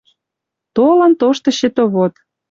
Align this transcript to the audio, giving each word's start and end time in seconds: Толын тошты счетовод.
Толын 0.75 1.11
тошты 1.19 1.49
счетовод. 1.57 2.13